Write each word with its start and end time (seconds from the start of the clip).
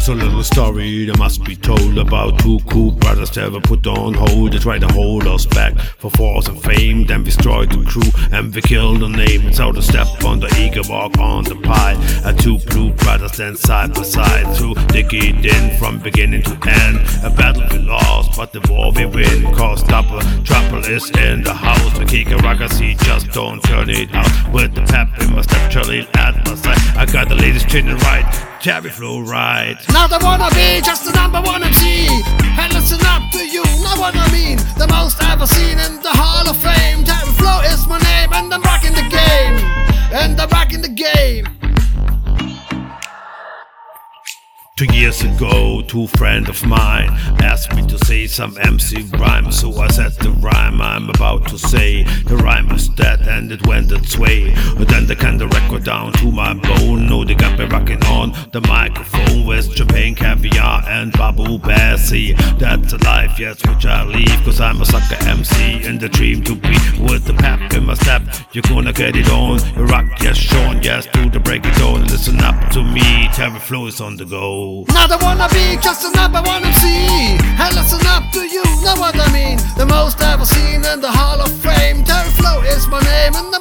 Here's 0.00 0.08
a 0.08 0.14
little 0.14 0.42
story 0.42 1.04
that 1.04 1.18
must 1.18 1.44
be 1.44 1.54
told 1.54 1.98
about 1.98 2.38
two 2.38 2.58
cool 2.70 2.92
brothers 2.92 3.30
that 3.32 3.52
were 3.52 3.60
put 3.60 3.86
on 3.86 4.14
hold. 4.14 4.52
They 4.52 4.58
tried 4.58 4.80
to 4.80 4.88
hold 4.94 5.26
us 5.26 5.44
back 5.44 5.78
for 5.78 6.10
force 6.12 6.48
and 6.48 6.58
fame, 6.62 7.04
then 7.04 7.18
we 7.18 7.26
destroyed 7.26 7.70
the 7.70 7.84
crew 7.84 8.10
and 8.32 8.54
we 8.54 8.62
killed 8.62 9.00
the 9.00 9.08
name. 9.08 9.46
It's 9.48 9.58
how 9.58 9.72
to 9.72 9.82
step 9.82 10.06
on 10.24 10.40
the 10.40 10.48
eagle, 10.58 10.84
walk 10.88 11.18
on 11.18 11.44
the 11.44 11.54
pie. 11.56 11.96
And 12.24 12.40
two 12.40 12.56
blue 12.70 12.92
brothers 12.92 13.32
stand 13.32 13.58
side 13.58 13.92
by 13.92 14.04
side 14.04 14.56
through 14.56 14.72
dig 14.86 15.12
it 15.12 15.44
in 15.44 15.78
from 15.78 15.98
beginning 15.98 16.44
to 16.44 16.52
end. 16.66 16.96
A 17.22 17.28
battle 17.28 17.68
we 17.70 17.84
lost, 17.84 18.38
but 18.38 18.54
the 18.54 18.60
war 18.72 18.92
we 18.92 19.04
win. 19.04 19.54
Cause 19.54 19.82
double 19.82 20.22
is 20.90 21.08
in 21.10 21.42
the 21.42 21.54
house. 21.54 21.98
We 21.98 22.04
kick 22.04 22.30
a 22.30 22.36
rock, 22.38 22.60
see, 22.70 22.94
just 22.94 23.30
don't 23.30 23.62
turn 23.62 23.88
it 23.88 24.12
out. 24.12 24.52
With 24.52 24.74
the 24.74 24.82
pep 24.82 25.08
in 25.20 25.32
my 25.34 25.42
step, 25.42 25.70
Charlie 25.70 26.06
at 26.14 26.34
my 26.46 26.54
side. 26.56 26.78
I 26.96 27.06
got 27.06 27.28
the 27.28 27.36
ladies 27.36 27.64
tuning 27.64 27.96
right. 27.98 28.26
Terry 28.60 28.90
Flow 28.90 29.20
right. 29.20 29.76
Wanna 30.22 30.50
be 30.50 30.80
just 30.82 31.04
the 31.06 31.12
number 31.12 31.40
one 31.40 31.62
MC. 31.62 31.99
Two 44.80 44.96
years 44.96 45.20
ago, 45.20 45.82
two 45.82 46.06
friends 46.06 46.48
of 46.48 46.66
mine 46.66 47.10
asked 47.42 47.76
me 47.76 47.86
to 47.86 47.98
say 48.06 48.26
some 48.26 48.56
MC 48.62 49.02
rhyme, 49.18 49.52
so 49.52 49.78
I 49.78 49.88
said 49.88 50.12
the 50.12 50.30
rhyme 50.30 50.80
I'm 50.80 51.10
about 51.10 51.46
to 51.48 51.58
say. 51.58 52.04
The 52.24 52.38
rhyme 52.38 52.66
was 52.70 52.88
dead 52.88 53.20
and 53.28 53.52
it 53.52 53.66
went 53.66 53.92
its 53.92 54.16
way. 54.16 54.54
But 54.78 54.88
Then 54.88 55.04
they 55.04 55.16
can 55.16 55.36
the 55.36 55.48
record 55.48 55.84
down 55.84 56.14
to 56.14 56.32
my 56.32 56.54
bone. 56.54 57.06
No, 57.06 57.26
they 57.26 57.34
got 57.34 57.58
me 57.58 57.66
rocking 57.66 58.02
on 58.04 58.32
the 58.52 58.62
microphone 58.62 59.46
with 59.46 59.70
champagne, 59.76 60.14
caviar, 60.14 60.82
and 60.88 61.12
Babu 61.12 61.58
Bessie. 61.58 62.32
That's 62.58 62.94
a 62.94 62.98
life, 63.04 63.38
yes, 63.38 63.60
which 63.66 63.84
I 63.84 64.06
leave, 64.06 64.42
cause 64.46 64.62
I'm 64.62 64.80
a 64.80 64.86
sucker 64.86 65.22
MC 65.26 65.84
in 65.84 65.98
the 65.98 66.08
dream 66.08 66.42
to 66.44 66.54
be 66.54 66.74
with 66.98 67.26
the 67.26 67.34
pep 67.34 67.74
in 67.74 67.84
my 67.84 67.94
step. 67.94 68.22
You're 68.52 68.62
gonna 68.62 68.94
get 68.94 69.14
it 69.14 69.28
on. 69.28 69.60
You 69.76 69.84
rock, 69.84 70.06
yes, 70.22 70.38
Sean, 70.38 70.82
yes, 70.82 71.06
do 71.12 71.28
the 71.28 71.38
break 71.38 71.66
it 71.66 71.82
on. 71.82 72.06
Listen 72.06 72.40
up 72.40 72.49
to 73.40 73.50
me, 73.50 73.58
Flow 73.58 73.86
is 73.86 74.00
on 74.02 74.16
the 74.16 74.26
go. 74.26 74.84
Not 74.88 75.10
I 75.10 75.16
wanna 75.16 75.48
be 75.48 75.78
just 75.80 76.04
a 76.04 76.10
number 76.14 76.42
one 76.42 76.62
MC. 76.62 77.38
And 77.56 77.74
listen 77.74 78.04
up 78.06 78.30
to 78.32 78.40
you, 78.40 78.62
know 78.84 78.96
what 79.00 79.16
I 79.16 79.32
mean. 79.32 79.56
The 79.78 79.86
most 79.86 80.20
ever 80.20 80.44
seen 80.44 80.84
in 80.84 81.00
the 81.00 81.10
Hall 81.10 81.40
of 81.40 81.50
Fame. 81.64 82.04
Terry 82.04 82.30
Flow 82.36 82.60
is 82.60 82.86
my 82.88 83.00
name, 83.00 83.34
and 83.34 83.52
the 83.52 83.59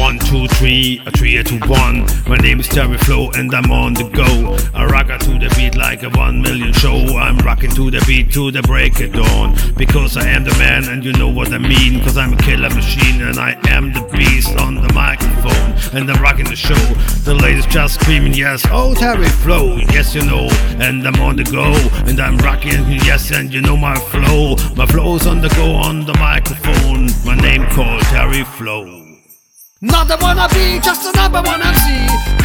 One, 0.00 0.18
two, 0.18 0.48
three, 0.48 1.02
a 1.04 1.10
three, 1.10 1.36
a 1.36 1.44
two, 1.44 1.58
one. 1.68 2.06
My 2.26 2.38
name 2.38 2.58
is 2.58 2.66
Terry 2.66 2.96
Flow 2.96 3.30
and 3.32 3.54
I'm 3.54 3.70
on 3.70 3.92
the 3.92 4.04
go. 4.04 4.56
I 4.72 4.86
rock 4.86 5.08
to 5.08 5.38
the 5.38 5.52
beat 5.54 5.76
like 5.76 6.02
a 6.02 6.08
one 6.08 6.40
million 6.40 6.72
show. 6.72 6.96
I'm 7.18 7.36
rocking 7.36 7.70
to 7.72 7.90
the 7.90 8.02
beat 8.06 8.32
to 8.32 8.50
the 8.50 8.62
break 8.62 8.98
of 9.00 9.12
dawn. 9.12 9.54
Because 9.76 10.16
I 10.16 10.26
am 10.28 10.44
the 10.44 10.56
man 10.56 10.88
and 10.88 11.04
you 11.04 11.12
know 11.12 11.28
what 11.28 11.52
I 11.52 11.58
mean. 11.58 12.02
Cause 12.02 12.16
I'm 12.16 12.32
a 12.32 12.36
killer 12.38 12.70
machine 12.70 13.20
and 13.20 13.38
I 13.38 13.60
am 13.68 13.92
the 13.92 14.00
beast 14.10 14.56
on 14.56 14.76
the 14.76 14.90
microphone. 14.94 15.94
And 15.94 16.10
I'm 16.10 16.22
rocking 16.22 16.48
the 16.48 16.56
show. 16.56 16.80
The 17.24 17.34
ladies 17.34 17.66
just 17.66 18.00
screaming, 18.00 18.32
yes, 18.32 18.64
oh 18.70 18.94
Terry 18.94 19.28
Flow, 19.28 19.76
yes 19.92 20.14
you 20.14 20.24
know. 20.24 20.48
And 20.80 21.06
I'm 21.06 21.20
on 21.20 21.36
the 21.36 21.44
go 21.44 21.74
and 22.08 22.18
I'm 22.18 22.38
rocking, 22.38 22.90
yes, 23.04 23.30
and 23.32 23.52
you 23.52 23.60
know 23.60 23.76
my 23.76 23.96
flow. 23.96 24.56
My 24.76 24.86
flow's 24.86 25.26
on 25.26 25.42
the 25.42 25.50
go 25.50 25.74
on 25.74 26.06
the 26.06 26.14
microphone. 26.14 27.10
My 27.26 27.36
name 27.36 27.66
called 27.66 28.00
Terry 28.04 28.44
Flow. 28.44 29.00
Not 29.82 30.10
I 30.10 30.16
wanna 30.20 30.46
be 30.52 30.78
just 30.78 31.08
the 31.08 31.12
number 31.16 31.40
one 31.40 31.62
MC. 31.62 31.88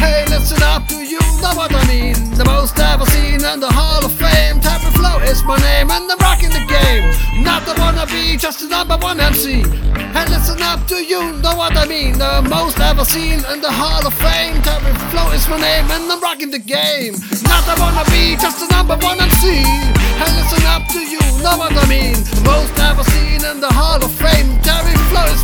Hey, 0.00 0.24
listen 0.24 0.62
up, 0.62 0.88
do 0.88 0.96
you 0.96 1.20
know 1.44 1.52
what 1.52 1.68
I 1.68 1.84
mean? 1.84 2.16
The 2.32 2.46
most 2.46 2.80
ever 2.80 3.04
seen 3.12 3.44
in 3.44 3.60
the 3.60 3.68
Hall 3.68 4.02
of 4.02 4.12
Fame. 4.16 4.58
Terry 4.58 4.88
Flow 4.96 5.20
is 5.20 5.44
my 5.44 5.60
name, 5.60 5.90
and 5.90 6.10
I'm 6.10 6.16
rocking 6.16 6.48
the 6.48 6.64
game. 6.64 7.12
Not 7.44 7.68
I 7.68 7.76
wanna 7.76 8.06
be 8.06 8.38
just 8.38 8.60
the 8.60 8.68
number 8.68 8.96
one 8.96 9.20
MC. 9.20 9.68
Hey, 10.16 10.24
listen 10.32 10.62
up, 10.62 10.80
do 10.88 10.96
you 10.96 11.36
know 11.44 11.54
what 11.60 11.76
I 11.76 11.84
mean? 11.84 12.16
The 12.16 12.40
most 12.48 12.80
ever 12.80 13.04
seen 13.04 13.44
in 13.52 13.60
the 13.60 13.70
Hall 13.70 14.00
of 14.06 14.14
Fame. 14.14 14.56
Terry 14.64 14.94
Flow 15.12 15.28
is 15.36 15.46
my 15.46 15.60
name, 15.60 15.84
and 15.92 16.08
I'm 16.08 16.20
rocking 16.22 16.50
the 16.50 16.58
game. 16.58 17.20
Not 17.52 17.68
I 17.68 17.76
wanna 17.76 18.08
be 18.08 18.40
just 18.40 18.64
the 18.64 18.68
number 18.72 18.96
one 19.04 19.20
MC. 19.20 19.60
Hey, 19.60 20.32
listen 20.40 20.64
up, 20.72 20.88
do 20.88 21.04
you 21.04 21.20
know 21.44 21.60
what 21.60 21.76
I 21.76 21.84
mean? 21.84 22.16
The 22.16 22.40
most 22.48 22.72
ever 22.80 23.04
seen 23.12 23.44
in 23.44 23.60
the 23.60 23.68
Hall 23.68 24.00
of 24.00 24.10
Fame. 24.24 24.56
Terry 24.64 24.96
Flow 25.12 25.35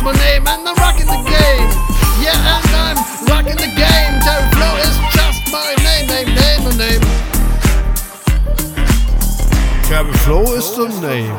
Flow 10.23 10.53
ist 10.53 10.75
so, 10.75 10.87
name. 11.01 11.37